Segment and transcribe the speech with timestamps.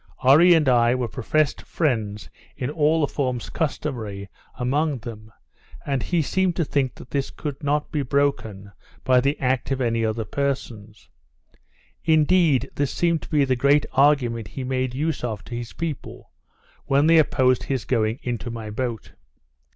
[0.23, 5.31] Oree and I were professed friends in all the forms customary among them;
[5.85, 8.71] and he seemed to think that this could not be broken
[9.03, 11.07] by the act of any other persons.
[12.03, 16.31] Indeed this seemed to be the great argument he made use of to his people,
[16.85, 19.13] when they opposed his going into my boat.